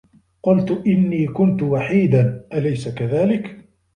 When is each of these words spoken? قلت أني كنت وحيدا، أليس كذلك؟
قلت 0.43 0.71
أني 0.87 1.27
كنت 1.27 1.63
وحيدا، 1.63 2.47
أليس 2.53 2.87
كذلك؟ 2.89 3.57